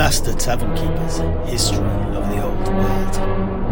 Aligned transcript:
Master 0.00 0.32
Tavern 0.32 0.74
Keeper's 0.76 1.18
History 1.50 1.84
of 2.16 2.26
the 2.30 2.42
Old 2.42 2.68
World. 2.68 3.69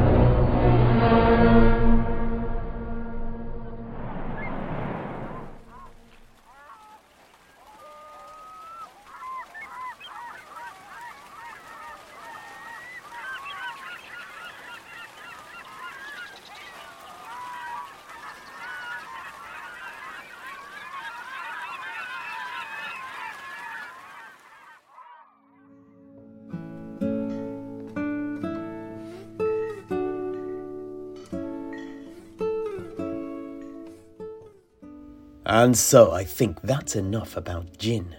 And 35.49 35.79
so 35.79 36.13
I 36.13 36.25
think 36.25 36.61
that's 36.61 36.95
enough 36.95 37.35
about 37.35 37.79
Jin. 37.79 38.15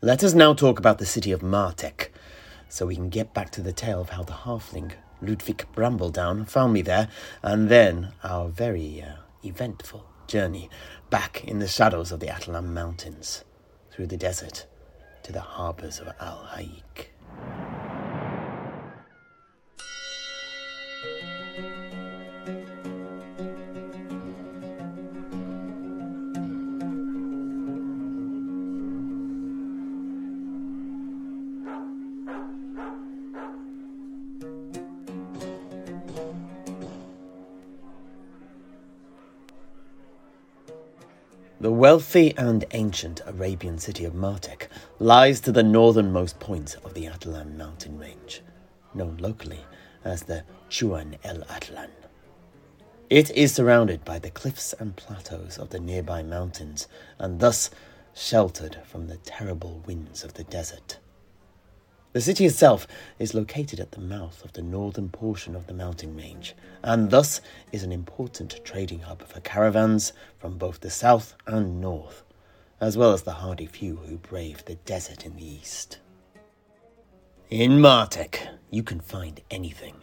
Let 0.00 0.24
us 0.24 0.32
now 0.32 0.54
talk 0.54 0.78
about 0.78 0.96
the 0.96 1.04
city 1.04 1.30
of 1.30 1.42
Martek, 1.42 2.08
so 2.70 2.86
we 2.86 2.96
can 2.96 3.10
get 3.10 3.34
back 3.34 3.50
to 3.50 3.60
the 3.60 3.74
tale 3.74 4.00
of 4.00 4.08
how 4.08 4.22
the 4.22 4.32
halfling 4.32 4.92
Ludwig 5.20 5.66
Brambledown 5.76 6.48
found 6.48 6.72
me 6.72 6.80
there, 6.80 7.08
and 7.42 7.68
then 7.68 8.12
our 8.24 8.48
very 8.48 9.02
uh, 9.02 9.16
eventful 9.44 10.06
journey 10.26 10.70
back 11.10 11.44
in 11.44 11.58
the 11.58 11.68
shadows 11.68 12.12
of 12.12 12.20
the 12.20 12.28
Atalan 12.28 12.72
Mountains, 12.72 13.44
through 13.90 14.06
the 14.06 14.16
desert, 14.16 14.64
to 15.24 15.32
the 15.32 15.42
harbours 15.42 16.00
of 16.00 16.08
Al 16.18 16.46
Haik. 16.54 17.12
The 41.68 41.74
wealthy 41.74 42.34
and 42.38 42.64
ancient 42.70 43.20
Arabian 43.26 43.76
city 43.76 44.06
of 44.06 44.14
Martek 44.14 44.68
lies 44.98 45.38
to 45.40 45.52
the 45.52 45.62
northernmost 45.62 46.40
point 46.40 46.74
of 46.82 46.94
the 46.94 47.04
Atlan 47.04 47.58
mountain 47.58 47.98
range, 47.98 48.40
known 48.94 49.18
locally 49.18 49.66
as 50.02 50.22
the 50.22 50.44
Chuan 50.70 51.16
el 51.24 51.40
Atlan. 51.42 51.90
It 53.10 53.30
is 53.32 53.54
surrounded 53.54 54.02
by 54.02 54.18
the 54.18 54.30
cliffs 54.30 54.72
and 54.78 54.96
plateaus 54.96 55.58
of 55.58 55.68
the 55.68 55.78
nearby 55.78 56.22
mountains 56.22 56.88
and 57.18 57.38
thus 57.38 57.68
sheltered 58.14 58.78
from 58.86 59.08
the 59.08 59.18
terrible 59.18 59.82
winds 59.86 60.24
of 60.24 60.32
the 60.32 60.44
desert. 60.44 60.96
The 62.18 62.22
city 62.22 62.46
itself 62.46 62.88
is 63.20 63.32
located 63.32 63.78
at 63.78 63.92
the 63.92 64.00
mouth 64.00 64.44
of 64.44 64.52
the 64.52 64.60
northern 64.60 65.08
portion 65.08 65.54
of 65.54 65.68
the 65.68 65.72
mountain 65.72 66.16
range, 66.16 66.56
and 66.82 67.10
thus 67.10 67.40
is 67.70 67.84
an 67.84 67.92
important 67.92 68.58
trading 68.64 69.02
hub 69.02 69.22
for 69.22 69.38
caravans 69.38 70.12
from 70.36 70.58
both 70.58 70.80
the 70.80 70.90
south 70.90 71.36
and 71.46 71.80
north, 71.80 72.24
as 72.80 72.96
well 72.96 73.12
as 73.12 73.22
the 73.22 73.34
hardy 73.34 73.66
few 73.66 73.94
who 73.94 74.16
brave 74.16 74.64
the 74.64 74.74
desert 74.74 75.24
in 75.24 75.36
the 75.36 75.46
east. 75.46 76.00
In 77.50 77.78
Martek, 77.78 78.48
you 78.68 78.82
can 78.82 78.98
find 78.98 79.40
anything. 79.48 79.94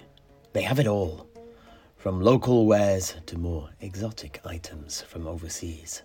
They 0.54 0.62
have 0.62 0.80
it 0.80 0.88
all, 0.88 1.28
from 1.98 2.22
local 2.22 2.66
wares 2.66 3.16
to 3.26 3.38
more 3.38 3.72
exotic 3.82 4.40
items 4.46 5.02
from 5.02 5.28
overseas. 5.28 6.04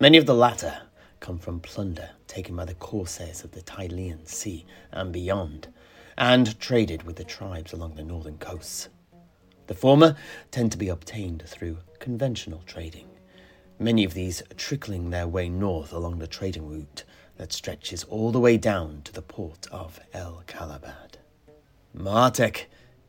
Many 0.00 0.18
of 0.18 0.26
the 0.26 0.34
latter 0.34 0.82
come 1.20 1.38
from 1.38 1.60
plunder 1.60 2.10
taken 2.26 2.56
by 2.56 2.64
the 2.64 2.74
corsairs 2.74 3.44
of 3.44 3.52
the 3.52 3.62
Tilean 3.62 4.26
Sea 4.26 4.64
and 4.92 5.12
beyond, 5.12 5.68
and 6.16 6.58
traded 6.58 7.02
with 7.02 7.16
the 7.16 7.24
tribes 7.24 7.72
along 7.72 7.94
the 7.94 8.02
northern 8.02 8.38
coasts. 8.38 8.88
The 9.66 9.74
former 9.74 10.16
tend 10.50 10.72
to 10.72 10.78
be 10.78 10.88
obtained 10.88 11.42
through 11.46 11.78
conventional 11.98 12.62
trading, 12.66 13.08
many 13.78 14.04
of 14.04 14.14
these 14.14 14.42
trickling 14.56 15.10
their 15.10 15.28
way 15.28 15.48
north 15.48 15.92
along 15.92 16.18
the 16.18 16.26
trading 16.26 16.66
route 16.68 17.04
that 17.36 17.52
stretches 17.52 18.04
all 18.04 18.32
the 18.32 18.40
way 18.40 18.56
down 18.56 19.02
to 19.04 19.12
the 19.12 19.22
port 19.22 19.66
of 19.70 20.00
El 20.12 20.42
Kalabad. 20.46 21.18
Martek 21.96 22.64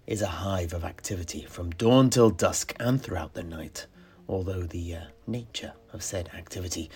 is 0.06 0.22
a 0.22 0.28
hive 0.28 0.74
of 0.74 0.84
activity 0.84 1.44
from 1.44 1.72
dawn 1.72 2.10
till 2.10 2.30
dusk 2.30 2.74
and 2.80 3.02
throughout 3.02 3.34
the 3.34 3.44
night, 3.44 3.86
although 4.28 4.64
the 4.64 4.96
uh, 4.96 5.02
nature 5.28 5.74
of 5.94 6.04
said 6.04 6.30
activity 6.36 6.90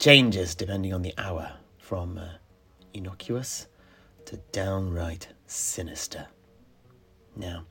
changes 0.00 0.54
depending 0.54 0.94
on 0.94 1.02
the 1.02 1.12
hour 1.18 1.52
from 1.78 2.16
uh, 2.16 2.26
innocuous 2.94 3.66
to 4.24 4.38
downright 4.50 5.28
sinister. 5.46 6.26
Now, 7.36 7.64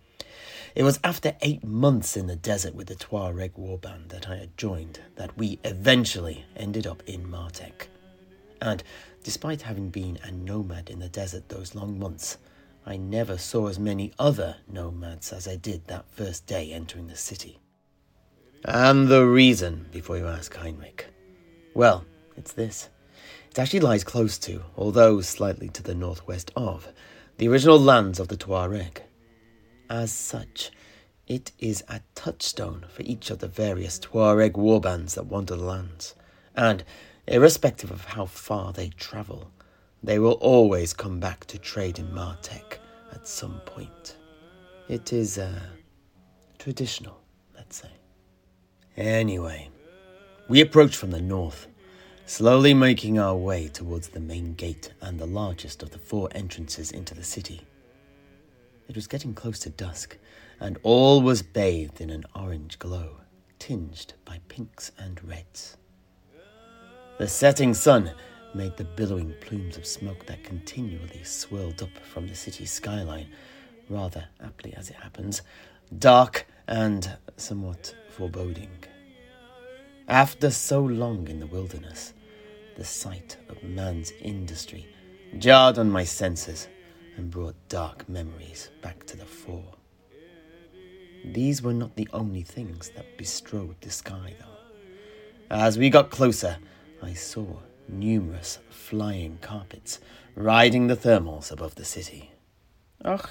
it 0.75 0.83
was 0.83 0.99
after 1.03 1.35
eight 1.41 1.63
months 1.63 2.15
in 2.15 2.27
the 2.27 2.35
desert 2.35 2.75
with 2.75 2.87
the 2.87 2.95
Tuareg 2.95 3.53
warband 3.57 4.09
that 4.09 4.29
I 4.29 4.35
had 4.35 4.55
joined 4.57 4.99
that 5.15 5.35
we 5.37 5.59
eventually 5.63 6.45
ended 6.55 6.85
up 6.85 7.01
in 7.07 7.25
Martek. 7.25 7.87
And 8.61 8.83
despite 9.23 9.63
having 9.63 9.89
been 9.89 10.19
a 10.21 10.31
nomad 10.31 10.91
in 10.91 10.99
the 10.99 11.09
desert 11.09 11.49
those 11.49 11.73
long 11.73 11.97
months, 11.97 12.37
I 12.85 12.97
never 12.97 13.39
saw 13.39 13.67
as 13.67 13.79
many 13.79 14.13
other 14.19 14.55
nomads 14.71 15.33
as 15.33 15.47
I 15.47 15.55
did 15.55 15.87
that 15.87 16.05
first 16.11 16.45
day 16.45 16.71
entering 16.73 17.07
the 17.07 17.15
city. 17.15 17.59
And 18.65 19.07
the 19.07 19.25
reason, 19.25 19.87
before 19.91 20.17
you 20.17 20.27
ask 20.27 20.53
Heinrich? 20.55 21.07
Well, 21.73 22.05
it's 22.39 22.53
this. 22.53 22.89
It 23.51 23.59
actually 23.59 23.81
lies 23.81 24.03
close 24.03 24.37
to, 24.39 24.63
although 24.77 25.21
slightly 25.21 25.69
to 25.69 25.83
the 25.83 25.93
northwest 25.93 26.51
of, 26.55 26.87
the 27.37 27.47
original 27.49 27.79
lands 27.79 28.19
of 28.19 28.29
the 28.29 28.37
Tuareg. 28.37 29.01
As 29.89 30.11
such, 30.11 30.71
it 31.27 31.51
is 31.59 31.83
a 31.89 32.01
touchstone 32.15 32.85
for 32.89 33.03
each 33.03 33.29
of 33.29 33.39
the 33.39 33.47
various 33.47 33.99
Tuareg 33.99 34.53
warbands 34.53 35.15
that 35.15 35.25
wander 35.25 35.55
the 35.55 35.63
lands, 35.63 36.15
and 36.55 36.83
irrespective 37.27 37.91
of 37.91 38.05
how 38.05 38.25
far 38.25 38.71
they 38.71 38.89
travel, 38.89 39.51
they 40.01 40.17
will 40.17 40.33
always 40.33 40.93
come 40.93 41.19
back 41.19 41.45
to 41.45 41.57
trade 41.57 41.99
in 41.99 42.07
Martek 42.07 42.77
at 43.11 43.27
some 43.27 43.59
point. 43.65 44.15
It 44.87 45.11
is 45.11 45.37
uh, 45.37 45.59
traditional, 46.57 47.19
let's 47.55 47.81
say. 47.81 47.91
Anyway, 48.95 49.69
we 50.47 50.61
approach 50.61 50.95
from 50.95 51.11
the 51.11 51.21
north, 51.21 51.67
slowly 52.29 52.75
making 52.75 53.17
our 53.17 53.35
way 53.35 53.67
towards 53.67 54.09
the 54.09 54.19
main 54.19 54.53
gate 54.53 54.93
and 55.01 55.17
the 55.17 55.25
largest 55.25 55.81
of 55.81 55.89
the 55.89 55.97
four 55.97 56.29
entrances 56.33 56.91
into 56.91 57.15
the 57.15 57.23
city. 57.23 57.59
It 58.87 58.95
was 58.95 59.07
getting 59.07 59.33
close 59.33 59.57
to 59.61 59.71
dusk, 59.71 60.15
and 60.59 60.77
all 60.83 61.23
was 61.23 61.41
bathed 61.41 61.99
in 61.99 62.11
an 62.11 62.25
orange 62.35 62.77
glow, 62.77 63.21
tinged 63.57 64.13
by 64.25 64.41
pinks 64.47 64.91
and 64.99 65.27
reds. 65.27 65.77
The 67.17 67.27
setting 67.27 67.73
sun 67.73 68.11
made 68.53 68.77
the 68.77 68.85
billowing 68.85 69.33
plumes 69.41 69.75
of 69.75 69.87
smoke 69.87 70.27
that 70.27 70.43
continually 70.43 71.23
swirled 71.23 71.81
up 71.81 71.97
from 72.13 72.27
the 72.27 72.35
city's 72.35 72.71
skyline, 72.71 73.29
rather 73.89 74.25
aptly 74.39 74.75
as 74.75 74.91
it 74.91 74.97
happens, 74.97 75.41
dark 75.97 76.45
and 76.67 77.17
somewhat 77.37 77.95
foreboding. 78.11 78.69
After 80.07 80.51
so 80.51 80.79
long 80.79 81.27
in 81.27 81.39
the 81.39 81.47
wilderness, 81.47 82.13
the 82.79 82.85
sight 82.85 83.35
of 83.49 83.61
man's 83.61 84.13
industry 84.21 84.87
jarred 85.37 85.77
on 85.77 85.91
my 85.91 86.05
senses 86.05 86.69
and 87.17 87.29
brought 87.29 87.67
dark 87.67 88.07
memories 88.07 88.69
back 88.81 89.05
to 89.05 89.17
the 89.17 89.25
fore. 89.25 89.75
These 91.25 91.61
were 91.61 91.73
not 91.73 91.97
the 91.97 92.07
only 92.13 92.41
things 92.41 92.89
that 92.95 93.17
bestrode 93.17 93.75
the 93.81 93.89
sky, 93.89 94.33
though. 94.39 95.53
As 95.53 95.77
we 95.77 95.89
got 95.89 96.09
closer, 96.09 96.55
I 97.03 97.15
saw 97.15 97.47
numerous 97.89 98.59
flying 98.69 99.39
carpets 99.41 99.99
riding 100.33 100.87
the 100.87 100.95
thermals 100.95 101.51
above 101.51 101.75
the 101.75 101.83
city. 101.83 102.31
Och, 103.03 103.29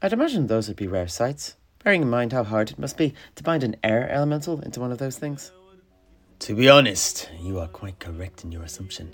I'd 0.00 0.14
imagine 0.14 0.46
those 0.46 0.66
would 0.66 0.78
be 0.78 0.86
rare 0.86 1.08
sights, 1.08 1.56
bearing 1.84 2.00
in 2.00 2.08
mind 2.08 2.32
how 2.32 2.44
hard 2.44 2.70
it 2.70 2.78
must 2.78 2.96
be 2.96 3.12
to 3.34 3.42
bind 3.42 3.64
an 3.64 3.76
air 3.84 4.08
elemental 4.08 4.62
into 4.62 4.80
one 4.80 4.92
of 4.92 4.98
those 4.98 5.18
things. 5.18 5.52
To 6.40 6.54
be 6.54 6.68
honest, 6.68 7.28
you 7.42 7.58
are 7.58 7.66
quite 7.66 7.98
correct 7.98 8.44
in 8.44 8.52
your 8.52 8.62
assumption. 8.62 9.12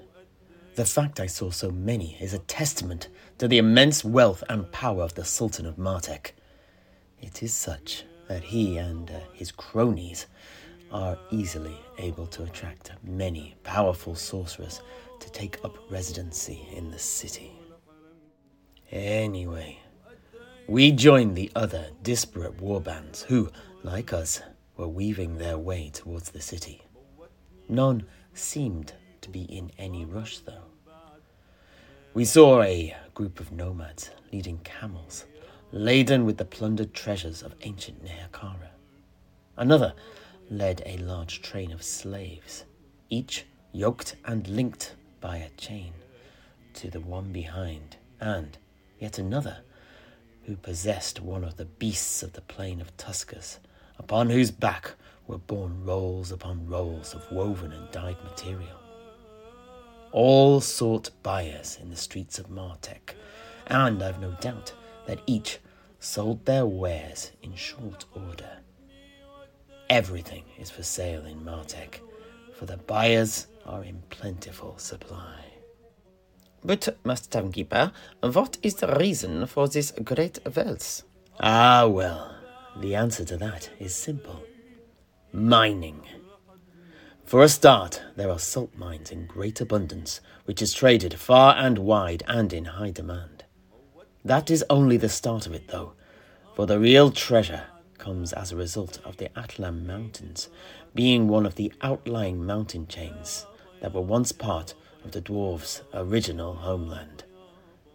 The 0.75 0.85
fact 0.85 1.21
I 1.21 1.27
saw 1.27 1.51
so 1.51 1.71
many 1.71 2.17
is 2.21 2.35
a 2.35 2.39
testament 2.39 3.09
to 3.39 3.49
the 3.49 3.59
immense 3.59 4.05
wealth 4.05 4.45
and 4.49 4.71
power 4.71 5.03
of 5.03 5.15
the 5.15 5.25
Sultan 5.25 5.65
of 5.67 5.77
Martek. 5.77 6.33
It 7.23 7.43
is 7.43 7.55
such 7.55 8.05
that 8.29 8.45
he 8.45 8.77
and 8.77 9.11
uh, 9.11 9.21
his 9.33 9.51
cronies 9.51 10.27
are 10.93 11.19
easily 11.31 11.77
able 11.99 12.27
to 12.27 12.45
attract 12.45 12.93
many 13.03 13.57
powerful 13.65 14.15
sorcerers 14.15 14.83
to 15.21 15.33
take 15.33 15.59
up 15.65 15.77
residency 15.91 16.69
in 16.73 16.91
the 16.91 16.99
city. 16.99 17.53
Anyway, 18.93 19.79
we 20.69 20.93
joined 20.93 21.37
the 21.37 21.51
other 21.57 21.87
disparate 22.03 22.59
warbands 22.59 23.25
who, 23.25 23.51
like 23.83 24.13
us, 24.13 24.43
were 24.77 24.89
weaving 24.89 25.39
their 25.39 25.59
way 25.59 25.91
towards 25.93 26.31
the 26.31 26.41
city. 26.41 26.84
None 27.69 28.05
seemed 28.33 28.93
to 29.23 29.31
be 29.31 29.43
in 29.43 29.73
any 29.79 30.05
rush, 30.05 30.39
though. 30.39 30.65
We 32.13 32.25
saw 32.25 32.63
a 32.63 32.97
group 33.15 33.41
of 33.41 33.53
nomads 33.53 34.11
leading 34.33 34.59
camels 34.59 35.25
laden 35.73 36.25
with 36.25 36.37
the 36.37 36.45
plundered 36.45 36.95
treasures 36.95 37.43
of 37.43 37.55
ancient 37.63 38.05
Nehekhara. 38.05 38.71
Another 39.57 39.95
led 40.51 40.83
a 40.87 40.99
large 40.99 41.43
train 41.43 41.73
of 41.73 41.83
slaves, 41.83 42.65
each 43.11 43.47
yoked 43.73 44.17
and 44.25 44.47
linked 44.47 44.95
by 45.21 45.39
a 45.39 45.49
chain 45.51 45.93
to 46.75 46.91
the 46.91 47.01
one 47.01 47.33
behind, 47.33 47.97
and 48.21 48.59
yet 49.01 49.19
another 49.19 49.59
who 50.45 50.57
possessed 50.57 51.21
one 51.21 51.43
of 51.43 51.57
the 51.57 51.65
beasts 51.65 52.23
of 52.23 52.35
the 52.35 52.41
plain 52.43 52.81
of 52.81 52.97
Tuscus, 52.97 53.59
upon 53.99 54.31
whose 54.31 54.51
back 54.51 54.93
were 55.27 55.39
borne 55.39 55.85
rolls 55.85 56.31
upon 56.33 56.67
rolls 56.67 57.15
of 57.15 57.31
woven 57.31 57.73
and 57.73 57.91
dyed 57.91 58.17
material. 58.25 58.81
All 60.13 60.61
sought 60.61 61.11
buyers 61.23 61.79
in 61.81 61.91
the 61.91 61.97
streets 61.97 62.39
of 62.39 62.49
Martek, 62.49 63.15
and 63.67 64.03
I've 64.03 64.21
no 64.21 64.37
doubt 64.41 64.73
that 65.07 65.21
each 65.27 65.59
sold 65.99 66.45
their 66.45 66.67
wares 66.67 67.33
in 67.43 67.55
short 67.55 68.05
order. 68.15 68.59
Everything 69.91 70.45
is 70.59 70.71
for 70.71 70.83
sale 70.83 71.25
in 71.25 71.41
Martek, 71.41 72.01
for 72.55 72.67
the 72.67 72.77
buyers 72.77 73.47
are 73.67 73.83
in 73.83 74.03
plentiful 74.11 74.79
supply. 74.79 75.41
But, 76.63 76.97
Master 77.05 77.41
Tavernkeeper, 77.41 77.93
what 78.21 78.57
is 78.63 78.77
the 78.77 78.97
reason 78.99 79.47
for 79.47 79.69
this 79.69 79.93
great 80.03 80.39
wealth? 80.57 81.03
Ah, 81.41 81.87
well, 81.87 82.37
the 82.81 82.95
answer 82.95 83.25
to 83.25 83.37
that 83.37 83.69
is 83.79 83.95
simple 83.95 84.43
mining. 85.35 86.01
For 87.25 87.43
a 87.43 87.49
start, 87.49 88.01
there 88.15 88.31
are 88.31 88.39
salt 88.39 88.77
mines 88.77 89.11
in 89.11 89.27
great 89.27 89.61
abundance, 89.61 90.21
which 90.45 90.63
is 90.63 90.73
traded 90.73 91.15
far 91.15 91.57
and 91.57 91.79
wide 91.79 92.23
and 92.29 92.53
in 92.53 92.67
high 92.67 92.93
demand. 92.93 93.43
That 94.25 94.49
is 94.49 94.65
only 94.71 94.97
the 94.97 95.09
start 95.09 95.49
of 95.49 95.53
it, 95.53 95.67
though, 95.69 95.95
for 96.55 96.67
the 96.67 96.79
real 96.79 97.11
treasure 97.11 97.65
comes 97.99 98.33
as 98.33 98.53
a 98.53 98.57
result 98.57 99.01
of 99.05 99.17
the 99.17 99.29
Atlan 99.31 99.85
Mountains 99.85 100.49
being 100.95 101.27
one 101.27 101.47
of 101.47 101.57
the 101.57 101.73
outlying 101.83 102.47
mountain 102.47 102.87
chains 102.87 103.45
that 103.81 103.93
were 103.93 104.03
once 104.03 104.31
part 104.31 104.75
of 105.05 105.11
the 105.11 105.21
dwarves' 105.21 105.83
original 105.93 106.55
homeland. 106.55 107.25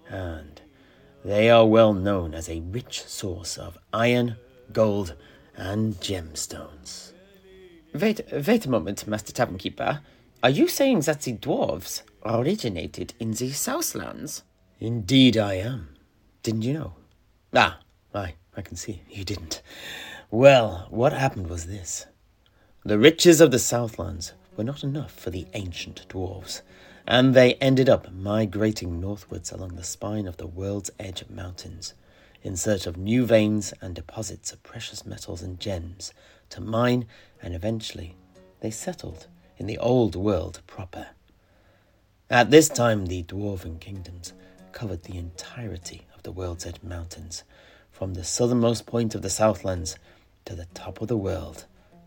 And 0.09 0.61
they 1.23 1.49
are 1.49 1.65
well 1.65 1.93
known 1.93 2.33
as 2.33 2.49
a 2.49 2.59
rich 2.59 3.01
source 3.03 3.57
of 3.57 3.77
iron, 3.93 4.35
gold, 4.73 5.15
and 5.55 5.93
gemstones. 6.01 7.13
Wait, 7.93 8.21
wait 8.31 8.65
a 8.65 8.69
moment, 8.69 9.07
Master 9.07 9.33
Tavernkeeper. 9.33 10.01
Are 10.43 10.49
you 10.49 10.67
saying 10.67 11.01
that 11.01 11.21
the 11.21 11.33
dwarves 11.33 12.03
originated 12.23 13.15
in 13.19 13.31
the 13.31 13.51
Southlands? 13.51 14.43
Indeed, 14.79 15.37
I 15.37 15.55
am. 15.55 15.95
Didn't 16.43 16.61
you 16.61 16.73
know? 16.73 16.93
Ah, 17.51 17.79
I, 18.13 18.35
I 18.55 18.61
can 18.61 18.75
see 18.75 19.01
you 19.09 19.23
didn't. 19.23 19.63
Well, 20.29 20.85
what 20.91 21.13
happened 21.13 21.47
was 21.47 21.65
this. 21.65 22.05
The 22.85 22.99
riches 22.99 23.41
of 23.41 23.49
the 23.49 23.57
Southlands 23.57 24.33
were 24.55 24.63
not 24.63 24.83
enough 24.83 25.11
for 25.11 25.31
the 25.31 25.47
ancient 25.55 26.05
dwarves, 26.09 26.61
and 27.07 27.33
they 27.33 27.55
ended 27.55 27.89
up 27.89 28.13
migrating 28.13 28.99
northwards 28.99 29.51
along 29.51 29.75
the 29.75 29.83
spine 29.83 30.27
of 30.27 30.37
the 30.37 30.47
World's 30.47 30.91
Edge 30.99 31.23
Mountains 31.27 31.95
in 32.43 32.55
search 32.55 32.85
of 32.85 32.97
new 32.97 33.25
veins 33.25 33.73
and 33.81 33.95
deposits 33.95 34.53
of 34.53 34.61
precious 34.61 35.07
metals 35.07 35.41
and 35.41 35.59
gems 35.59 36.13
to 36.49 36.61
mine, 36.61 37.05
and 37.41 37.53
eventually 37.53 38.15
they 38.59 38.71
settled 38.71 39.27
in 39.57 39.67
the 39.67 39.77
Old 39.77 40.15
World 40.15 40.61
proper. 40.67 41.07
At 42.29 42.51
this 42.51 42.69
time, 42.69 43.07
the 43.07 43.23
dwarven 43.23 43.79
kingdoms 43.79 44.33
covered 44.71 45.03
the 45.03 45.17
entirety 45.17 46.05
of 46.15 46.23
the 46.23 46.31
World's 46.31 46.65
Edge 46.65 46.81
Mountains, 46.83 47.43
from 47.91 48.13
the 48.13 48.23
southernmost 48.23 48.85
point 48.85 49.15
of 49.15 49.21
the 49.21 49.29
Southlands 49.29 49.97
to 50.45 50.55
the 50.55 50.67
top 50.73 51.01
of 51.01 51.07
the 51.07 51.17
world, 51.17 51.65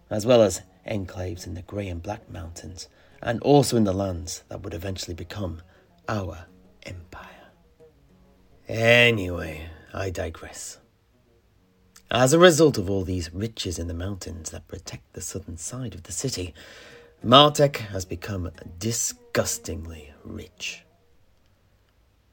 as 0.09 0.25
well 0.25 0.43
as 0.43 0.62
enclaves 0.87 1.47
in 1.47 1.55
the 1.55 1.62
Grey 1.62 1.89
and 1.89 2.03
Black 2.03 2.31
Mountains, 2.31 2.89
and 3.21 3.41
also 3.43 3.77
in 3.77 3.85
the 3.85 3.93
lands 3.93 4.43
that 4.49 4.62
would 4.62 4.75
eventually 4.75 5.15
become 5.15 5.62
our 6.09 6.47
empire. 6.85 7.29
Anyway, 8.69 9.69
I 9.93 10.11
digress. 10.11 10.79
As 12.10 12.32
a 12.32 12.38
result 12.38 12.76
of 12.78 12.90
all 12.90 13.04
these 13.04 13.32
riches 13.32 13.78
in 13.78 13.88
the 13.88 13.94
mountains 13.94 14.50
that 14.50 14.69
protect 14.69 15.12
the 15.12 15.20
southern 15.20 15.56
side 15.56 15.94
of 15.94 16.02
the 16.02 16.12
city, 16.12 16.54
Martek 17.25 17.76
has 17.76 18.04
become 18.04 18.50
disgustingly 18.78 20.12
rich. 20.25 20.84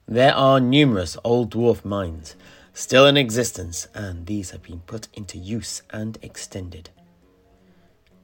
There 0.07 0.33
are 0.33 0.60
numerous 0.60 1.18
old 1.24 1.51
dwarf 1.51 1.86
mines 1.86 2.36
still 2.74 3.06
in 3.06 3.18
existence, 3.18 3.88
and 3.94 4.25
these 4.25 4.51
have 4.51 4.63
been 4.63 4.80
put 4.80 5.07
into 5.13 5.38
use 5.38 5.81
and 5.92 6.18
extended. 6.22 6.89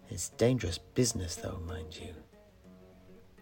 It's 0.10 0.30
dangerous 0.30 0.78
business, 0.78 1.36
though, 1.36 1.62
mind 1.68 2.00
you. 2.02 2.14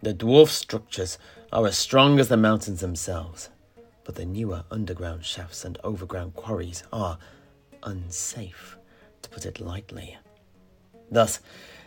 The 0.02 0.12
dwarf 0.12 0.48
structures 0.48 1.18
are 1.52 1.66
as 1.66 1.78
strong 1.78 2.18
as 2.18 2.28
the 2.28 2.36
mountains 2.36 2.80
themselves, 2.80 3.48
but 4.04 4.16
the 4.16 4.24
newer 4.24 4.64
underground 4.70 5.24
shafts 5.24 5.64
and 5.64 5.78
overground 5.84 6.34
quarries 6.34 6.82
are 6.92 7.18
unsafe, 7.84 8.76
to 9.22 9.28
put 9.30 9.46
it 9.46 9.60
lightly. 9.60 10.18
Thus, 11.10 11.40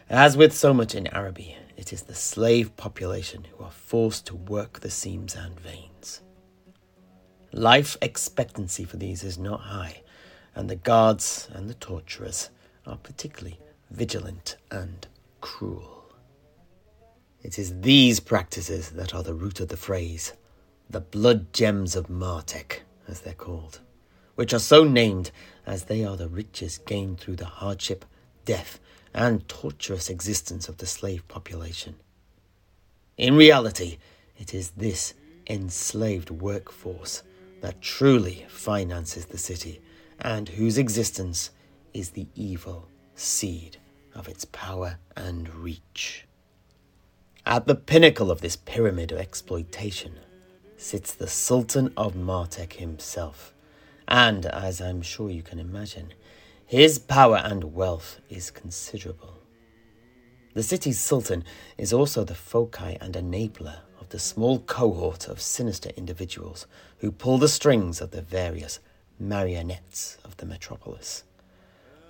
as 0.10 0.38
with 0.38 0.56
so 0.56 0.74
much 0.74 0.96
in 0.96 1.14
Araby, 1.14 1.58
it 1.76 1.92
is 1.92 2.04
the 2.04 2.16
slave 2.16 2.76
population 2.78 3.46
who 3.46 3.64
are 3.64 3.72
forced 3.72 4.26
to 4.28 4.36
work 4.36 4.80
the 4.80 4.90
seams 4.90 5.36
and 5.36 5.60
veins. 5.60 6.22
Life 7.52 7.98
expectancy 8.02 8.84
for 8.84 8.98
these 8.98 9.24
is 9.24 9.38
not 9.38 9.62
high, 9.62 10.02
and 10.56 10.70
the 10.70 10.76
guards 10.76 11.50
and 11.54 11.70
the 11.70 11.76
torturers 11.76 12.50
are 12.86 12.98
particularly 12.98 13.60
vigilant 13.92 14.58
and 14.72 15.08
cruel. 15.42 16.06
It 17.42 17.60
is 17.60 17.82
these 17.82 18.20
practices 18.20 18.90
that 18.92 19.14
are 19.14 19.24
the 19.24 19.34
root 19.34 19.60
of 19.60 19.70
the 19.70 19.78
phrase, 19.78 20.34
the 20.90 21.02
blood 21.02 21.54
gems 21.54 21.96
of 21.96 22.08
Martek, 22.08 22.80
as 23.08 23.22
they're 23.22 23.34
called, 23.34 23.80
which 24.38 24.54
are 24.54 24.60
so 24.60 24.84
named 24.84 25.32
as 25.66 25.86
they 25.86 26.06
are 26.06 26.16
the 26.16 26.30
riches 26.30 26.78
gained 26.86 27.20
through 27.20 27.36
the 27.36 27.46
hardship, 27.46 28.06
death, 28.46 28.80
and 29.12 29.48
torturous 29.48 30.12
existence 30.12 30.70
of 30.70 30.78
the 30.78 30.86
slave 30.86 31.28
population. 31.28 31.96
In 33.18 33.36
reality, 33.36 33.98
it 34.38 34.54
is 34.54 34.70
this 34.78 35.16
enslaved 35.48 36.30
workforce 36.30 37.24
that 37.62 37.82
truly 37.82 38.46
finances 38.48 39.26
the 39.26 39.40
city 39.40 39.82
and 40.20 40.50
whose 40.50 40.78
existence 40.78 41.50
is 41.92 42.12
the 42.12 42.28
evil 42.36 42.88
seed 43.16 43.78
of 44.14 44.28
its 44.28 44.46
power 44.46 45.00
and 45.16 45.50
reach. 45.56 46.26
At 47.44 47.66
the 47.66 47.74
pinnacle 47.74 48.30
of 48.30 48.42
this 48.42 48.56
pyramid 48.56 49.12
of 49.12 49.18
exploitation 49.18 50.20
sits 50.78 51.12
the 51.12 51.28
Sultan 51.28 51.92
of 51.98 52.14
Martek 52.14 52.74
himself, 52.74 53.52
and 54.08 54.46
as 54.46 54.82
I'm 54.82 55.02
sure 55.02 55.30
you 55.30 55.44
can 55.44 55.60
imagine, 55.60 56.14
his 56.66 57.00
power 57.00 57.38
and 57.38 57.74
wealth 57.74 58.20
is 58.30 58.52
considerable. 58.52 59.36
The 60.54 60.64
city's 60.64 61.00
Sultan 61.00 61.44
is 61.78 61.94
also 61.94 62.24
the 62.24 62.36
foci 62.36 62.98
and 63.00 63.14
enabler 63.14 63.80
of 64.00 64.10
the 64.10 64.20
small 64.20 64.60
cohort 64.60 65.28
of 65.28 65.42
sinister 65.42 65.92
individuals 65.96 66.66
who 67.00 67.12
pull 67.12 67.38
the 67.38 67.48
strings 67.48 68.02
of 68.02 68.12
the 68.12 68.22
various 68.22 68.80
marionettes 69.20 70.18
of 70.26 70.36
the 70.38 70.46
metropolis. 70.46 71.24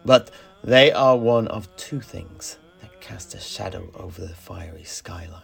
But 0.06 0.32
they 0.64 0.92
are 0.92 1.18
one 1.18 1.48
of 1.48 1.76
two 1.76 2.00
things 2.00 2.58
that 2.82 3.02
cast 3.02 3.34
a 3.36 3.40
shadow 3.40 3.92
over 3.96 4.22
the 4.22 4.36
fiery 4.36 4.84
skyline. 4.84 5.44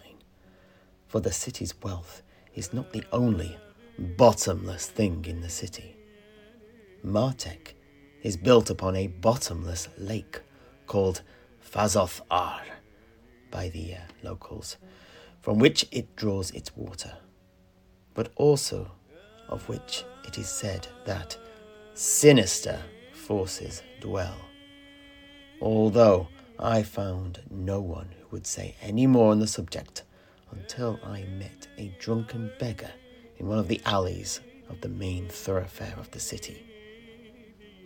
For 1.07 1.19
the 1.19 1.31
city's 1.31 1.73
wealth 1.83 2.21
is 2.55 2.73
not 2.73 2.93
the 2.93 3.03
only 3.11 3.57
bottomless 3.99 4.87
thing 4.87 5.25
in 5.27 5.41
the 5.41 5.49
city. 5.49 5.95
Martek 7.05 7.73
is 8.21 8.37
built 8.37 8.69
upon 8.69 8.95
a 8.95 9.07
bottomless 9.07 9.89
lake 9.97 10.39
called 10.87 11.21
Fazoth 11.61 12.21
Ar 12.31 12.61
by 13.51 13.67
the 13.67 13.95
uh, 13.95 13.99
locals, 14.23 14.77
from 15.41 15.59
which 15.59 15.85
it 15.91 16.15
draws 16.15 16.51
its 16.51 16.73
water, 16.77 17.17
but 18.13 18.31
also 18.37 18.89
of 19.49 19.67
which 19.67 20.05
it 20.25 20.37
is 20.37 20.47
said 20.47 20.87
that 21.05 21.37
sinister 21.93 22.79
forces 23.11 23.83
dwell. 23.99 24.37
Although 25.61 26.29
I 26.57 26.83
found 26.83 27.41
no 27.49 27.81
one 27.81 28.09
who 28.17 28.27
would 28.31 28.47
say 28.47 28.75
any 28.81 29.07
more 29.07 29.31
on 29.31 29.39
the 29.39 29.47
subject 29.47 30.03
until 30.51 30.99
I 31.03 31.23
met 31.23 31.67
a 31.77 31.93
drunken 31.99 32.49
beggar 32.59 32.91
in 33.37 33.47
one 33.47 33.59
of 33.59 33.67
the 33.67 33.81
alleys 33.85 34.39
of 34.69 34.79
the 34.79 34.89
main 34.89 35.27
thoroughfare 35.27 35.95
of 35.99 36.09
the 36.11 36.19
city. 36.21 36.63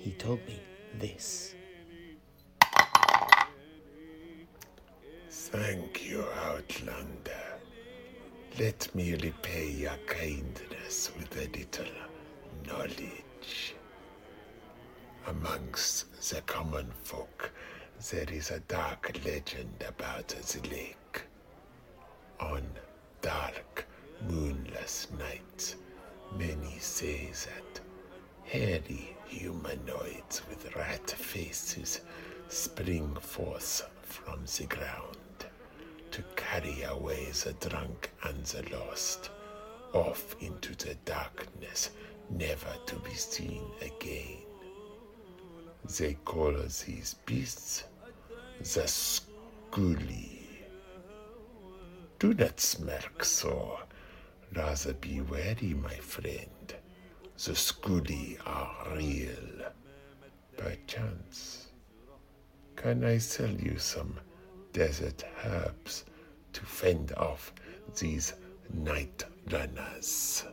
He 0.07 0.13
told 0.13 0.39
me 0.47 0.57
this. 0.97 1.53
Thank 5.29 6.09
you, 6.09 6.23
Outlander. 6.45 7.59
Let 8.57 8.95
me 8.95 9.15
repay 9.15 9.69
your 9.69 9.97
kindness 10.05 11.11
with 11.17 11.35
a 11.35 11.49
little 11.49 11.93
knowledge. 12.65 13.75
Amongst 15.25 16.29
the 16.29 16.39
common 16.43 16.89
folk, 17.03 17.51
there 18.09 18.31
is 18.31 18.51
a 18.51 18.61
dark 18.61 19.11
legend 19.25 19.83
about 19.85 20.29
the 20.29 20.69
lake. 20.69 21.21
On 22.39 22.63
dark, 23.21 23.85
moonless 24.25 25.07
nights, 25.19 25.75
many 26.33 26.79
say 26.79 27.29
that 27.33 27.81
hairy 28.47 29.15
humanoids 29.25 30.41
with 30.47 30.73
rat 30.75 31.11
faces 31.11 31.99
spring 32.47 33.13
forth 33.19 33.81
from 34.03 34.39
the 34.57 34.65
ground 34.65 35.45
to 36.11 36.23
carry 36.37 36.81
away 36.83 37.25
the 37.43 37.53
drunk 37.67 38.09
and 38.23 38.45
the 38.45 38.63
lost 38.73 39.29
off 39.93 40.35
into 40.39 40.75
the 40.77 40.95
darkness, 41.03 41.89
never 42.29 42.73
to 42.85 42.95
be 42.99 43.13
seen 43.13 43.63
again. 43.81 44.37
They 45.99 46.13
call 46.25 46.53
these 46.53 47.15
beasts 47.25 47.83
the 48.59 48.87
Skuli. 48.87 50.39
Do 52.19 52.33
not 52.33 52.59
smirk 52.61 53.23
so. 53.25 53.79
Rather 54.55 54.93
be 54.93 55.19
wary, 55.21 55.73
my 55.73 55.95
friend. 55.95 56.56
The 57.37 57.53
Scudi 57.53 58.37
are 58.45 58.95
real. 58.95 59.71
Perchance. 60.57 61.67
Can 62.75 63.03
I 63.03 63.19
sell 63.19 63.51
you 63.51 63.77
some 63.77 64.19
desert 64.73 65.23
herbs 65.45 66.05
to 66.53 66.61
fend 66.65 67.13
off 67.13 67.53
these 67.99 68.33
night 68.73 69.23
runners? 69.51 70.45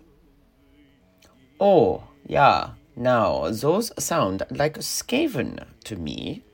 Oh, 1.59 2.05
yeah. 2.27 2.71
Now, 2.97 3.49
those 3.49 3.91
sound 3.99 4.43
like 4.51 4.79
Skaven 4.79 5.65
to 5.85 5.97
me. 5.97 6.45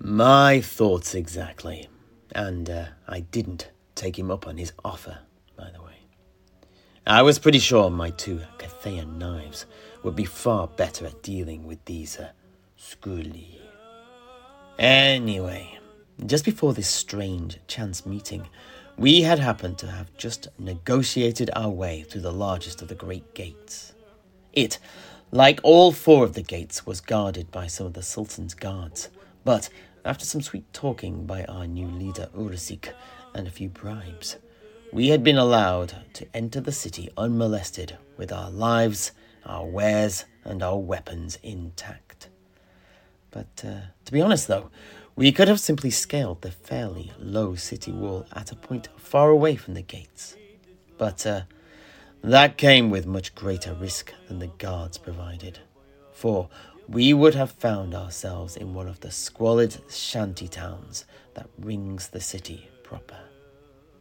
My 0.00 0.60
thoughts 0.60 1.14
exactly. 1.14 1.88
And 2.34 2.68
uh, 2.68 2.86
I 3.06 3.20
didn't 3.20 3.70
take 3.94 4.18
him 4.18 4.32
up 4.32 4.48
on 4.48 4.58
his 4.58 4.72
offer, 4.84 5.16
by 5.16 5.16
the 5.16 5.20
way. 5.20 5.25
I 7.08 7.22
was 7.22 7.38
pretty 7.38 7.60
sure 7.60 7.88
my 7.88 8.10
two 8.10 8.40
Cathayan 8.58 9.16
knives 9.16 9.64
would 10.02 10.16
be 10.16 10.24
far 10.24 10.66
better 10.66 11.06
at 11.06 11.22
dealing 11.22 11.64
with 11.64 11.84
these 11.84 12.18
uh. 12.18 12.30
Anyway, 14.76 15.78
just 16.26 16.44
before 16.44 16.74
this 16.74 16.88
strange 16.88 17.60
chance 17.68 18.04
meeting, 18.04 18.48
we 18.98 19.22
had 19.22 19.38
happened 19.38 19.78
to 19.78 19.86
have 19.86 20.16
just 20.16 20.48
negotiated 20.58 21.48
our 21.54 21.70
way 21.70 22.02
through 22.02 22.22
the 22.22 22.32
largest 22.32 22.82
of 22.82 22.88
the 22.88 22.96
great 22.96 23.34
gates. 23.34 23.92
It, 24.52 24.80
like 25.30 25.60
all 25.62 25.92
four 25.92 26.24
of 26.24 26.32
the 26.32 26.42
gates, 26.42 26.86
was 26.86 27.00
guarded 27.00 27.52
by 27.52 27.68
some 27.68 27.86
of 27.86 27.92
the 27.92 28.02
Sultan's 28.02 28.54
guards, 28.54 29.10
but 29.44 29.68
after 30.04 30.24
some 30.24 30.42
sweet 30.42 30.72
talking 30.72 31.24
by 31.24 31.44
our 31.44 31.68
new 31.68 31.86
leader 31.86 32.28
Urzik 32.36 32.88
and 33.32 33.46
a 33.46 33.50
few 33.52 33.68
bribes, 33.68 34.38
we 34.96 35.08
had 35.08 35.22
been 35.22 35.36
allowed 35.36 35.92
to 36.14 36.26
enter 36.32 36.58
the 36.58 36.72
city 36.72 37.10
unmolested 37.18 37.98
with 38.16 38.32
our 38.32 38.50
lives, 38.50 39.12
our 39.44 39.66
wares, 39.66 40.24
and 40.42 40.62
our 40.62 40.78
weapons 40.78 41.38
intact. 41.42 42.30
But 43.30 43.62
uh, 43.62 43.80
to 44.06 44.12
be 44.12 44.22
honest, 44.22 44.48
though, 44.48 44.70
we 45.14 45.32
could 45.32 45.48
have 45.48 45.60
simply 45.60 45.90
scaled 45.90 46.40
the 46.40 46.50
fairly 46.50 47.12
low 47.18 47.56
city 47.56 47.92
wall 47.92 48.24
at 48.32 48.52
a 48.52 48.56
point 48.56 48.88
far 48.96 49.28
away 49.28 49.54
from 49.56 49.74
the 49.74 49.82
gates. 49.82 50.34
But 50.96 51.26
uh, 51.26 51.42
that 52.24 52.56
came 52.56 52.88
with 52.88 53.04
much 53.04 53.34
greater 53.34 53.74
risk 53.74 54.14
than 54.28 54.38
the 54.38 54.46
guards 54.46 54.96
provided, 54.96 55.58
for 56.14 56.48
we 56.88 57.12
would 57.12 57.34
have 57.34 57.52
found 57.52 57.94
ourselves 57.94 58.56
in 58.56 58.72
one 58.72 58.88
of 58.88 59.00
the 59.00 59.10
squalid 59.10 59.76
shanty 59.90 60.48
towns 60.48 61.04
that 61.34 61.50
rings 61.58 62.08
the 62.08 62.20
city 62.22 62.70
proper. 62.82 63.18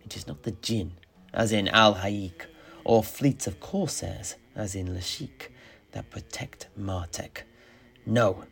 It 0.05 0.15
is 0.15 0.27
not 0.27 0.43
the 0.43 0.51
jinn, 0.51 0.93
as 1.33 1.51
in 1.51 1.67
Al 1.67 1.95
Haik, 1.95 2.47
or 2.83 3.03
fleets 3.03 3.47
of 3.47 3.59
corsairs, 3.59 4.35
as 4.55 4.75
in 4.75 4.93
Lashiek, 4.93 5.49
that 5.93 6.11
protect 6.11 6.67
Martek. 6.79 7.41
No, 8.05 8.45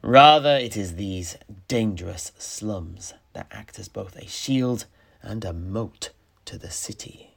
rather 0.00 0.56
it 0.56 0.76
is 0.76 0.94
these 0.94 1.36
dangerous 1.68 2.32
slums 2.38 3.12
that 3.34 3.48
act 3.50 3.78
as 3.78 3.88
both 3.88 4.16
a 4.16 4.26
shield 4.26 4.86
and 5.22 5.44
a 5.44 5.52
moat 5.52 6.10
to 6.46 6.56
the 6.56 6.70
city. 6.70 7.36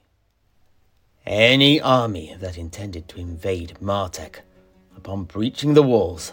Any 1.26 1.80
army 1.80 2.34
that 2.40 2.56
intended 2.56 3.06
to 3.08 3.20
invade 3.20 3.76
Martek, 3.80 4.40
upon 4.96 5.24
breaching 5.24 5.74
the 5.74 5.82
walls, 5.82 6.32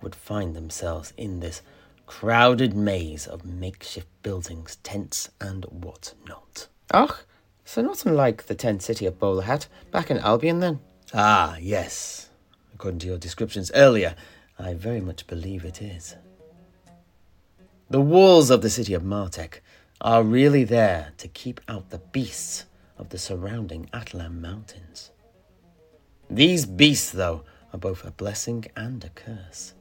would 0.00 0.14
find 0.14 0.54
themselves 0.54 1.12
in 1.16 1.40
this 1.40 1.62
crowded 2.10 2.74
maze 2.74 3.24
of 3.24 3.44
makeshift 3.44 4.08
buildings, 4.24 4.78
tents, 4.82 5.30
and 5.40 5.64
what 5.70 6.12
not. 6.26 6.66
Ach, 6.92 7.24
so 7.64 7.82
not 7.82 8.04
unlike 8.04 8.46
the 8.46 8.56
tent 8.56 8.82
city 8.82 9.06
of 9.06 9.20
Bowler 9.20 9.44
Hat 9.44 9.68
back 9.92 10.10
in 10.10 10.18
Albion 10.18 10.58
then. 10.58 10.80
Ah, 11.14 11.56
yes. 11.60 12.28
According 12.74 12.98
to 12.98 13.06
your 13.06 13.16
descriptions 13.16 13.70
earlier, 13.76 14.16
I 14.58 14.74
very 14.74 15.00
much 15.00 15.28
believe 15.28 15.64
it 15.64 15.80
is. 15.80 16.16
The 17.88 18.00
walls 18.00 18.50
of 18.50 18.60
the 18.60 18.70
city 18.70 18.92
of 18.92 19.04
Martek 19.04 19.60
are 20.00 20.24
really 20.24 20.64
there 20.64 21.12
to 21.18 21.28
keep 21.28 21.60
out 21.68 21.90
the 21.90 21.98
beasts 21.98 22.64
of 22.98 23.10
the 23.10 23.18
surrounding 23.18 23.88
Atlan 23.94 24.40
mountains. 24.40 25.12
These 26.28 26.66
beasts, 26.66 27.12
though, 27.12 27.44
are 27.72 27.78
both 27.78 28.04
a 28.04 28.10
blessing 28.10 28.64
and 28.76 29.04
a 29.04 29.10
curse. 29.10 29.74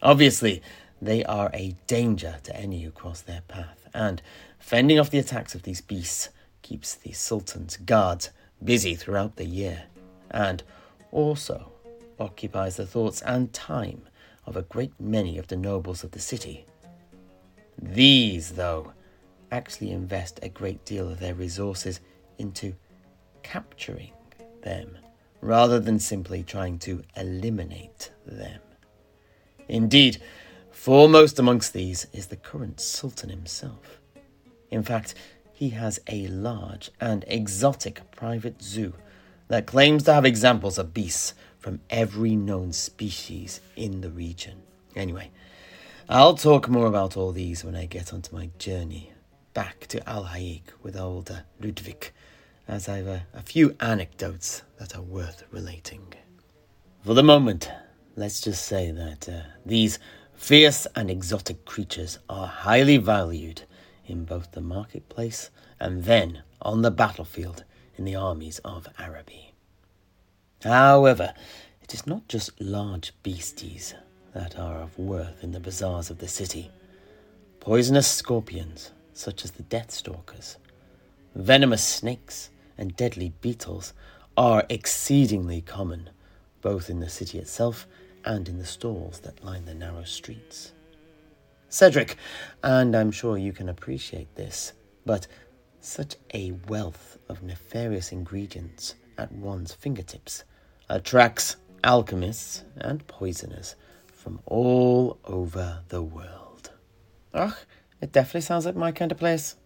Obviously, 0.00 0.62
they 1.00 1.24
are 1.24 1.50
a 1.52 1.76
danger 1.86 2.36
to 2.44 2.56
any 2.56 2.82
who 2.82 2.90
cross 2.90 3.20
their 3.20 3.42
path, 3.48 3.88
and 3.92 4.22
fending 4.58 4.98
off 4.98 5.10
the 5.10 5.18
attacks 5.18 5.54
of 5.54 5.62
these 5.62 5.80
beasts 5.80 6.30
keeps 6.62 6.94
the 6.94 7.12
Sultan's 7.12 7.76
guards 7.76 8.30
busy 8.62 8.94
throughout 8.94 9.36
the 9.36 9.44
year, 9.44 9.84
and 10.30 10.62
also 11.12 11.72
occupies 12.18 12.76
the 12.76 12.86
thoughts 12.86 13.20
and 13.22 13.52
time 13.52 14.02
of 14.46 14.56
a 14.56 14.62
great 14.62 14.98
many 15.00 15.38
of 15.38 15.48
the 15.48 15.56
nobles 15.56 16.04
of 16.04 16.12
the 16.12 16.20
city. 16.20 16.66
These, 17.80 18.52
though, 18.52 18.92
actually 19.50 19.90
invest 19.90 20.40
a 20.42 20.48
great 20.48 20.84
deal 20.84 21.08
of 21.08 21.20
their 21.20 21.34
resources 21.34 22.00
into 22.38 22.74
capturing 23.42 24.12
them 24.62 24.96
rather 25.40 25.78
than 25.78 25.98
simply 25.98 26.42
trying 26.42 26.78
to 26.78 27.02
eliminate 27.16 28.10
them. 28.26 28.60
Indeed, 29.68 30.20
foremost 30.84 31.38
amongst 31.38 31.72
these 31.72 32.06
is 32.12 32.26
the 32.26 32.36
current 32.36 32.78
Sultan 32.78 33.30
himself. 33.30 34.02
In 34.70 34.82
fact, 34.82 35.14
he 35.54 35.70
has 35.70 35.98
a 36.08 36.26
large 36.26 36.90
and 37.00 37.24
exotic 37.26 38.02
private 38.10 38.60
zoo 38.60 38.92
that 39.48 39.64
claims 39.64 40.02
to 40.02 40.12
have 40.12 40.26
examples 40.26 40.76
of 40.76 40.92
beasts 40.92 41.32
from 41.58 41.80
every 41.88 42.36
known 42.36 42.70
species 42.74 43.62
in 43.76 44.02
the 44.02 44.10
region. 44.10 44.60
Anyway, 44.94 45.30
I'll 46.06 46.34
talk 46.34 46.68
more 46.68 46.86
about 46.86 47.16
all 47.16 47.32
these 47.32 47.64
when 47.64 47.74
I 47.74 47.86
get 47.86 48.12
onto 48.12 48.36
my 48.36 48.50
journey 48.58 49.10
back 49.54 49.86
to 49.86 50.06
Al 50.06 50.24
Haik 50.24 50.70
with 50.82 50.98
old 50.98 51.30
uh, 51.30 51.36
Ludwig, 51.62 52.10
as 52.68 52.90
I've 52.90 53.06
a, 53.06 53.22
a 53.32 53.40
few 53.40 53.74
anecdotes 53.80 54.60
that 54.78 54.94
are 54.94 55.00
worth 55.00 55.44
relating. 55.50 56.12
For 57.06 57.14
the 57.14 57.22
moment, 57.22 57.70
let's 58.16 58.42
just 58.42 58.66
say 58.66 58.90
that 58.90 59.30
uh, 59.30 59.48
these 59.64 59.98
fierce 60.34 60.86
and 60.94 61.10
exotic 61.10 61.64
creatures 61.64 62.18
are 62.28 62.46
highly 62.46 62.96
valued 62.96 63.62
in 64.06 64.24
both 64.24 64.52
the 64.52 64.60
marketplace 64.60 65.50
and 65.80 66.04
then 66.04 66.42
on 66.60 66.82
the 66.82 66.90
battlefield 66.90 67.64
in 67.96 68.04
the 68.04 68.14
armies 68.14 68.58
of 68.60 68.86
Araby. 68.98 69.52
However, 70.62 71.34
it 71.82 71.94
is 71.94 72.06
not 72.06 72.28
just 72.28 72.60
large 72.60 73.12
beasties 73.22 73.94
that 74.32 74.58
are 74.58 74.80
of 74.80 74.98
worth 74.98 75.44
in 75.44 75.52
the 75.52 75.60
bazaars 75.60 76.10
of 76.10 76.18
the 76.18 76.28
city. 76.28 76.70
Poisonous 77.60 78.08
scorpions, 78.08 78.90
such 79.12 79.44
as 79.44 79.52
the 79.52 79.62
death 79.62 79.90
stalkers, 79.90 80.56
venomous 81.34 81.84
snakes, 81.84 82.50
and 82.76 82.96
deadly 82.96 83.32
beetles 83.40 83.92
are 84.36 84.64
exceedingly 84.68 85.60
common, 85.60 86.10
both 86.62 86.90
in 86.90 87.00
the 87.00 87.08
city 87.08 87.38
itself 87.38 87.86
and 88.24 88.48
in 88.48 88.58
the 88.58 88.64
stalls 88.64 89.20
that 89.20 89.44
line 89.44 89.64
the 89.64 89.74
narrow 89.74 90.04
streets. 90.04 90.72
Sedrik, 91.70 92.16
and 92.62 92.94
I'm 92.94 93.10
sure 93.10 93.36
you 93.36 93.52
can 93.52 93.68
appreciate 93.68 94.34
this, 94.36 94.72
but 95.04 95.26
such 95.80 96.16
a 96.32 96.52
wealth 96.68 97.18
of 97.28 97.42
nefarious 97.42 98.12
ingredients 98.12 98.94
at 99.18 99.32
one's 99.32 99.72
fingertips 99.72 100.44
attracts 100.88 101.56
alchemists 101.82 102.64
and 102.76 103.06
poisoners 103.06 103.76
from 104.12 104.40
all 104.46 105.18
over 105.24 105.80
the 105.88 106.02
world. 106.02 106.70
Ugh, 107.34 107.54
it 108.00 108.12
definitely 108.12 108.40
sounds 108.40 108.66
like 108.66 108.76
my 108.76 108.92
kind 108.92 109.12
of 109.12 109.18
place. 109.18 109.56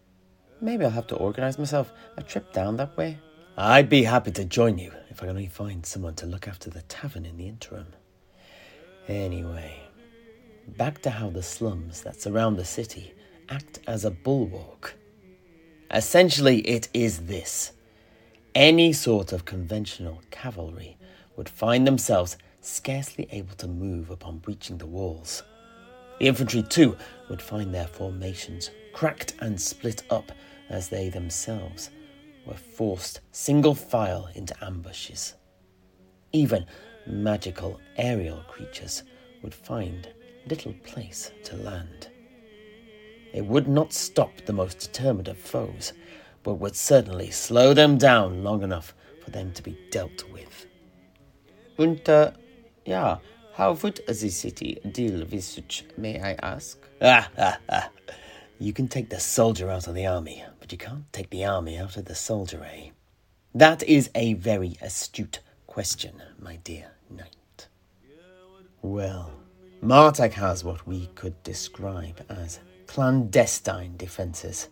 Maybe 0.60 0.84
I'll 0.84 0.90
have 0.90 1.06
to 1.08 1.16
organise 1.16 1.58
myself 1.58 1.92
a 2.16 2.22
trip 2.22 2.52
down 2.52 2.76
that 2.78 2.96
way. 2.96 3.18
I'd 3.56 3.88
be 3.88 4.04
happy 4.04 4.32
to 4.32 4.44
join 4.44 4.78
you 4.78 4.92
if 5.10 5.22
I 5.22 5.26
can 5.26 5.30
only 5.30 5.46
find 5.46 5.84
someone 5.84 6.14
to 6.16 6.26
look 6.26 6.48
after 6.48 6.70
the 6.70 6.82
tavern 6.82 7.24
in 7.24 7.36
the 7.36 7.48
interim. 7.48 7.88
Anyway, 9.08 9.74
back 10.76 11.00
to 11.00 11.10
how 11.10 11.30
the 11.30 11.42
slums 11.42 12.02
that 12.02 12.20
surround 12.20 12.58
the 12.58 12.64
city 12.64 13.14
act 13.48 13.78
as 13.86 14.04
a 14.04 14.10
bulwark. 14.10 14.96
Essentially, 15.90 16.58
it 16.60 16.88
is 16.92 17.20
this 17.20 17.72
any 18.54 18.92
sort 18.92 19.32
of 19.32 19.46
conventional 19.46 20.20
cavalry 20.30 20.98
would 21.36 21.48
find 21.48 21.86
themselves 21.86 22.36
scarcely 22.60 23.26
able 23.30 23.54
to 23.54 23.66
move 23.66 24.10
upon 24.10 24.38
breaching 24.38 24.76
the 24.76 24.86
walls. 24.86 25.42
The 26.18 26.26
infantry, 26.26 26.62
too, 26.62 26.96
would 27.30 27.40
find 27.40 27.72
their 27.72 27.86
formations 27.86 28.70
cracked 28.92 29.34
and 29.40 29.58
split 29.58 30.02
up 30.10 30.32
as 30.68 30.88
they 30.88 31.08
themselves 31.08 31.90
were 32.44 32.54
forced 32.54 33.20
single 33.32 33.74
file 33.74 34.28
into 34.34 34.54
ambushes. 34.62 35.34
Even 36.32 36.66
magical 37.08 37.80
aerial 37.96 38.42
creatures 38.48 39.02
would 39.42 39.54
find 39.54 40.08
little 40.46 40.74
place 40.84 41.32
to 41.44 41.56
land. 41.56 42.08
It 43.32 43.44
would 43.44 43.68
not 43.68 43.92
stop 43.92 44.32
the 44.44 44.52
most 44.52 44.78
determined 44.78 45.28
of 45.28 45.38
foes, 45.38 45.92
but 46.42 46.54
would 46.54 46.76
certainly 46.76 47.30
slow 47.30 47.74
them 47.74 47.98
down 47.98 48.42
long 48.42 48.62
enough 48.62 48.94
for 49.22 49.30
them 49.30 49.52
to 49.52 49.62
be 49.62 49.78
dealt 49.90 50.24
with. 50.32 50.66
Und, 51.78 52.08
uh, 52.08 52.32
yeah, 52.84 53.18
how 53.54 53.72
would 53.72 54.00
the 54.06 54.14
city 54.14 54.78
deal 54.92 55.24
with 55.26 55.44
such, 55.44 55.84
may 55.96 56.20
I 56.20 56.36
ask? 56.42 56.78
Ah, 57.02 57.28
ah, 57.38 57.58
ah. 57.68 57.90
You 58.58 58.72
can 58.72 58.88
take 58.88 59.10
the 59.10 59.20
soldier 59.20 59.70
out 59.70 59.86
of 59.86 59.94
the 59.94 60.06
army, 60.06 60.42
but 60.58 60.72
you 60.72 60.78
can't 60.78 61.12
take 61.12 61.30
the 61.30 61.44
army 61.44 61.76
out 61.78 61.96
of 61.96 62.06
the 62.06 62.14
soldier, 62.14 62.64
eh? 62.64 62.90
That 63.54 63.82
is 63.84 64.10
a 64.14 64.34
very 64.34 64.76
astute 64.80 65.40
question, 65.66 66.22
my 66.40 66.56
dear 66.56 66.97
knight. 67.10 67.68
Well, 68.82 69.32
Martek 69.82 70.32
has 70.32 70.64
what 70.64 70.86
we 70.86 71.06
could 71.14 71.42
describe 71.42 72.24
as 72.28 72.60
clandestine 72.86 73.96
defences. 73.96 74.68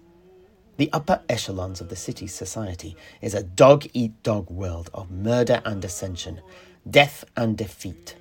The 0.76 0.90
upper 0.92 1.22
echelons 1.28 1.80
of 1.80 1.88
the 1.88 1.96
city's 1.96 2.34
society 2.34 2.96
is 3.22 3.34
a 3.34 3.42
dog 3.42 3.86
eat 3.94 4.22
dog 4.22 4.50
world 4.50 4.90
of 4.92 5.10
murder 5.10 5.62
and 5.64 5.84
ascension, 5.84 6.40
death 6.88 7.24
and 7.36 7.56
defeat, 7.56 8.16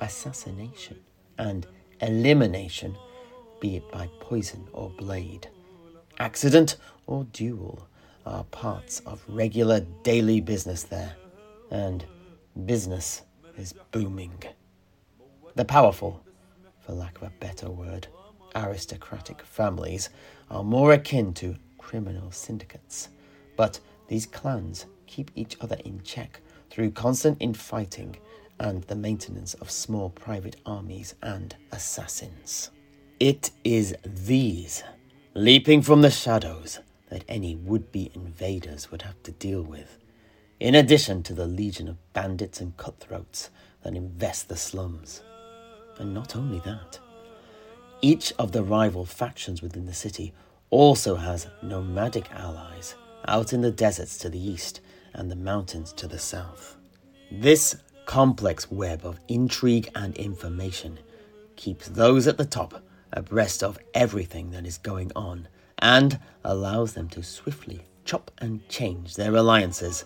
assassination 0.00 0.98
and 1.38 1.66
elimination, 2.00 2.96
be 3.60 3.76
it 3.76 3.90
by 3.90 4.08
poison 4.20 4.66
or 4.72 4.90
blade. 4.90 5.48
Accident 6.18 6.76
or 7.06 7.24
duel 7.32 7.86
are 8.26 8.44
parts 8.44 9.00
of 9.00 9.24
regular 9.26 9.80
daily 10.02 10.40
business 10.40 10.82
there, 10.82 11.16
and 11.70 12.04
business 12.66 13.22
is 13.56 13.74
booming. 13.90 14.42
The 15.54 15.64
powerful, 15.64 16.22
for 16.80 16.92
lack 16.92 17.16
of 17.16 17.24
a 17.24 17.32
better 17.40 17.70
word, 17.70 18.06
aristocratic 18.54 19.42
families 19.42 20.10
are 20.50 20.64
more 20.64 20.92
akin 20.92 21.32
to 21.34 21.56
criminal 21.78 22.30
syndicates, 22.30 23.08
but 23.56 23.80
these 24.08 24.26
clans 24.26 24.86
keep 25.06 25.30
each 25.34 25.56
other 25.60 25.76
in 25.84 26.02
check 26.02 26.40
through 26.70 26.90
constant 26.90 27.36
infighting 27.40 28.16
and 28.58 28.82
the 28.84 28.94
maintenance 28.94 29.54
of 29.54 29.70
small 29.70 30.10
private 30.10 30.56
armies 30.64 31.14
and 31.22 31.56
assassins. 31.72 32.70
It 33.18 33.50
is 33.64 33.94
these, 34.04 34.82
leaping 35.34 35.82
from 35.82 36.02
the 36.02 36.10
shadows, 36.10 36.80
that 37.10 37.24
any 37.28 37.56
would 37.56 37.92
be 37.92 38.10
invaders 38.14 38.90
would 38.90 39.02
have 39.02 39.22
to 39.24 39.32
deal 39.32 39.62
with, 39.62 39.98
in 40.62 40.76
addition 40.76 41.24
to 41.24 41.34
the 41.34 41.44
legion 41.44 41.88
of 41.88 42.12
bandits 42.12 42.60
and 42.60 42.76
cutthroats 42.76 43.50
that 43.82 43.96
invest 43.96 44.48
the 44.48 44.56
slums. 44.56 45.20
And 45.98 46.14
not 46.14 46.36
only 46.36 46.60
that, 46.60 47.00
each 48.00 48.32
of 48.38 48.52
the 48.52 48.62
rival 48.62 49.04
factions 49.04 49.60
within 49.60 49.86
the 49.86 49.92
city 49.92 50.32
also 50.70 51.16
has 51.16 51.48
nomadic 51.62 52.30
allies 52.30 52.94
out 53.26 53.52
in 53.52 53.60
the 53.60 53.72
deserts 53.72 54.16
to 54.18 54.28
the 54.28 54.38
east 54.38 54.80
and 55.14 55.28
the 55.28 55.36
mountains 55.36 55.92
to 55.94 56.06
the 56.06 56.20
south. 56.20 56.76
This 57.32 57.74
complex 58.06 58.70
web 58.70 59.04
of 59.04 59.18
intrigue 59.26 59.90
and 59.96 60.16
information 60.16 61.00
keeps 61.56 61.88
those 61.88 62.28
at 62.28 62.38
the 62.38 62.44
top 62.44 62.84
abreast 63.12 63.64
of 63.64 63.80
everything 63.94 64.52
that 64.52 64.64
is 64.64 64.78
going 64.78 65.10
on 65.16 65.48
and 65.80 66.20
allows 66.44 66.92
them 66.92 67.08
to 67.08 67.22
swiftly 67.24 67.80
chop 68.04 68.30
and 68.38 68.68
change 68.68 69.16
their 69.16 69.34
alliances 69.34 70.04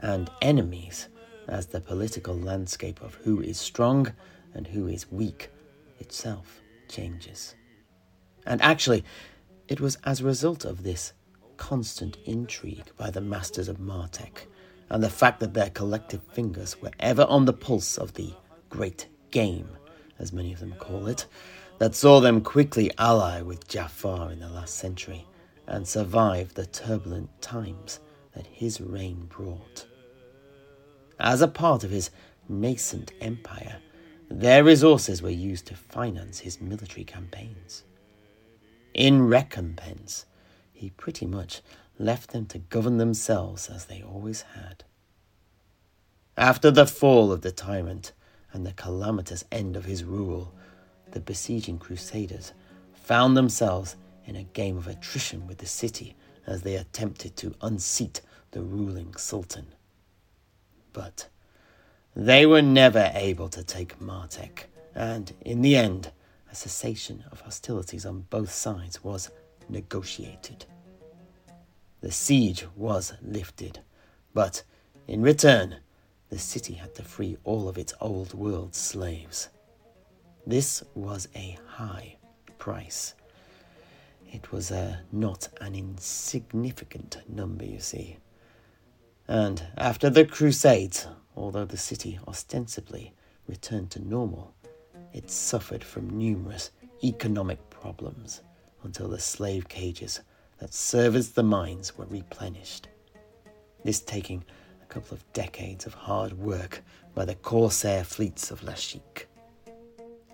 and 0.00 0.30
enemies 0.42 1.08
as 1.46 1.66
the 1.66 1.80
political 1.80 2.34
landscape 2.34 3.00
of 3.00 3.14
who 3.16 3.40
is 3.40 3.58
strong 3.58 4.12
and 4.54 4.66
who 4.66 4.86
is 4.86 5.10
weak 5.10 5.50
itself 5.98 6.60
changes. 6.88 7.54
And 8.46 8.60
actually, 8.62 9.04
it 9.66 9.80
was 9.80 9.98
as 10.04 10.20
a 10.20 10.24
result 10.24 10.64
of 10.64 10.82
this 10.82 11.12
constant 11.56 12.16
intrigue 12.24 12.92
by 12.96 13.10
the 13.10 13.20
masters 13.20 13.68
of 13.68 13.78
Martek 13.78 14.46
and 14.88 15.02
the 15.02 15.10
fact 15.10 15.40
that 15.40 15.54
their 15.54 15.70
collective 15.70 16.22
fingers 16.22 16.80
were 16.80 16.92
ever 17.00 17.24
on 17.24 17.44
the 17.44 17.52
pulse 17.52 17.98
of 17.98 18.14
the 18.14 18.32
great 18.70 19.06
game, 19.30 19.68
as 20.18 20.32
many 20.32 20.52
of 20.52 20.60
them 20.60 20.74
call 20.78 21.06
it, 21.06 21.26
that 21.78 21.94
saw 21.94 22.20
them 22.20 22.40
quickly 22.40 22.90
ally 22.98 23.42
with 23.42 23.68
Jafar 23.68 24.32
in 24.32 24.40
the 24.40 24.48
last 24.48 24.76
century 24.76 25.26
and 25.66 25.86
survive 25.86 26.54
the 26.54 26.66
turbulent 26.66 27.42
times 27.42 28.00
that 28.32 28.46
his 28.46 28.80
reign 28.80 29.26
brought. 29.28 29.86
As 31.20 31.42
a 31.42 31.48
part 31.48 31.82
of 31.82 31.90
his 31.90 32.10
nascent 32.48 33.12
empire, 33.20 33.78
their 34.30 34.62
resources 34.62 35.20
were 35.20 35.30
used 35.30 35.66
to 35.66 35.74
finance 35.74 36.40
his 36.40 36.60
military 36.60 37.04
campaigns. 37.04 37.84
In 38.94 39.26
recompense, 39.26 40.26
he 40.72 40.90
pretty 40.90 41.26
much 41.26 41.60
left 41.98 42.30
them 42.30 42.46
to 42.46 42.58
govern 42.58 42.98
themselves 42.98 43.68
as 43.68 43.86
they 43.86 44.02
always 44.02 44.42
had. 44.42 44.84
After 46.36 46.70
the 46.70 46.86
fall 46.86 47.32
of 47.32 47.40
the 47.40 47.50
tyrant 47.50 48.12
and 48.52 48.64
the 48.64 48.72
calamitous 48.72 49.44
end 49.50 49.76
of 49.76 49.86
his 49.86 50.04
rule, 50.04 50.54
the 51.10 51.20
besieging 51.20 51.78
crusaders 51.78 52.52
found 52.94 53.36
themselves 53.36 53.96
in 54.24 54.36
a 54.36 54.44
game 54.44 54.76
of 54.76 54.86
attrition 54.86 55.46
with 55.46 55.58
the 55.58 55.66
city 55.66 56.14
as 56.46 56.62
they 56.62 56.76
attempted 56.76 57.36
to 57.36 57.56
unseat 57.60 58.20
the 58.52 58.62
ruling 58.62 59.14
sultan. 59.16 59.66
But 60.92 61.28
they 62.14 62.46
were 62.46 62.62
never 62.62 63.10
able 63.14 63.48
to 63.50 63.62
take 63.62 64.00
Martek, 64.00 64.64
and 64.94 65.32
in 65.40 65.62
the 65.62 65.76
end, 65.76 66.10
a 66.50 66.54
cessation 66.54 67.24
of 67.30 67.42
hostilities 67.42 68.06
on 68.06 68.26
both 68.30 68.52
sides 68.52 69.04
was 69.04 69.30
negotiated. 69.68 70.64
The 72.00 72.12
siege 72.12 72.66
was 72.76 73.12
lifted, 73.22 73.80
but 74.32 74.62
in 75.06 75.22
return, 75.22 75.76
the 76.28 76.38
city 76.38 76.74
had 76.74 76.94
to 76.96 77.02
free 77.02 77.36
all 77.44 77.68
of 77.68 77.78
its 77.78 77.94
old 78.00 78.34
world 78.34 78.74
slaves. 78.74 79.48
This 80.46 80.82
was 80.94 81.28
a 81.34 81.58
high 81.66 82.16
price. 82.58 83.14
It 84.30 84.52
was 84.52 84.70
a 84.70 85.00
not 85.10 85.48
an 85.60 85.74
insignificant 85.74 87.18
number, 87.28 87.64
you 87.64 87.80
see. 87.80 88.18
And 89.28 89.62
after 89.76 90.08
the 90.08 90.24
Crusades, 90.24 91.06
although 91.36 91.66
the 91.66 91.76
city 91.76 92.18
ostensibly 92.26 93.12
returned 93.46 93.90
to 93.90 94.00
normal, 94.00 94.54
it 95.12 95.30
suffered 95.30 95.84
from 95.84 96.08
numerous 96.08 96.70
economic 97.04 97.68
problems 97.68 98.40
until 98.82 99.08
the 99.08 99.18
slave 99.18 99.68
cages 99.68 100.20
that 100.58 100.72
serviced 100.72 101.34
the 101.34 101.42
mines 101.42 101.96
were 101.96 102.06
replenished. 102.06 102.88
This 103.84 104.00
taking 104.00 104.44
a 104.82 104.86
couple 104.86 105.14
of 105.14 105.32
decades 105.34 105.84
of 105.84 105.94
hard 105.94 106.32
work 106.32 106.82
by 107.14 107.26
the 107.26 107.34
corsair 107.34 108.04
fleets 108.04 108.50
of 108.50 108.62
Lashiek. 108.62 109.26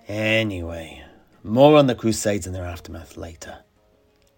Anyway, 0.06 1.02
more 1.42 1.76
on 1.76 1.88
the 1.88 1.94
Crusades 1.94 2.46
and 2.46 2.54
their 2.54 2.64
aftermath 2.64 3.16
later. 3.16 3.58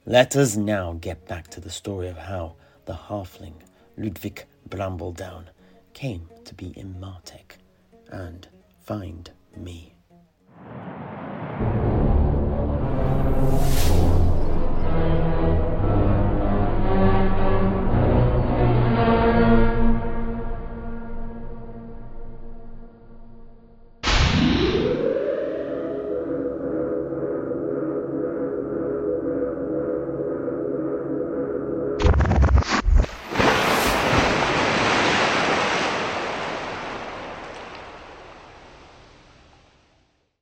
Let 0.06 0.34
us 0.34 0.56
now 0.56 0.94
get 0.94 1.28
back 1.28 1.48
to 1.48 1.60
the 1.60 1.70
story 1.70 2.08
of 2.08 2.16
how 2.16 2.54
the 2.86 2.94
halfling 2.94 3.54
Ludwig 3.98 4.44
Brambledown 4.68 5.46
came 5.94 6.28
to 6.44 6.54
be 6.54 6.68
in 6.78 6.94
Martek 6.94 7.56
and 8.10 8.46
find 8.84 9.30
me. 9.56 9.95